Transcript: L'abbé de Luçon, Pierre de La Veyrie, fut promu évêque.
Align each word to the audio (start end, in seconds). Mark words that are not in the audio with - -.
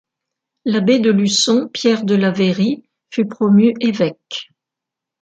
L'abbé 0.65 0.97
de 0.97 1.11
Luçon, 1.11 1.69
Pierre 1.71 2.03
de 2.03 2.15
La 2.15 2.31
Veyrie, 2.31 2.83
fut 3.11 3.27
promu 3.27 3.75
évêque. 3.81 4.49